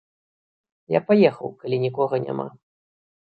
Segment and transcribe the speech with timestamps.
[0.97, 2.47] Я паехаў, калі нікога няма.